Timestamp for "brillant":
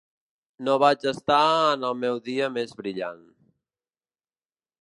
2.81-3.23